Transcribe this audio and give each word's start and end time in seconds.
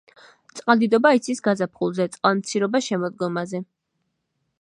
წყალდიდობა 0.59 1.11
იცის 1.17 1.41
გაზაფხულზე, 1.47 2.07
წყალმცირობა 2.15 2.81
შემოდგომაზე. 2.87 3.63